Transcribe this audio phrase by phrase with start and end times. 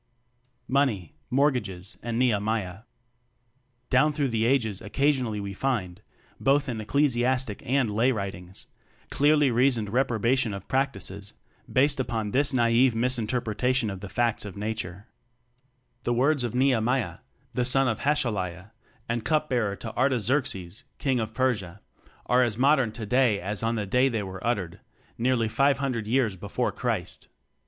[0.67, 2.85] Money, Mortgages and Nehemiah.
[3.91, 6.01] Down through the ages occasion ally we find
[6.39, 8.65] (both in ecclesiastic and lay writings)
[9.11, 11.35] clearly reasoned repro bation of practices
[11.71, 15.05] based upon this naive misinterpretation of the facts of Nature.
[16.03, 17.17] 26 TECHNOCRACY "The words of Nehemiah,
[17.53, 18.71] the son of Hacaliah"
[19.07, 21.79] and cup bearer of Ar taxerxes, king of Persia,
[22.25, 24.79] are as "mod ern" today as on the day they were uttered
[25.19, 27.27] nearly five hundred years before Christ.